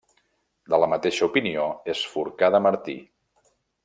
De 0.73 0.77
la 0.83 0.87
mateixa 0.93 1.27
opinió 1.27 1.65
és 1.95 2.01
Forcada 2.15 2.63
Martí. 2.71 2.97